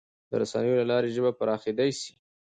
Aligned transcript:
د 0.29 0.31
رسنیو 0.41 0.77
له 0.79 0.85
لارې 0.91 1.09
ژبه 1.15 1.31
پراخېدای 1.39 1.89
سي. 1.99 2.11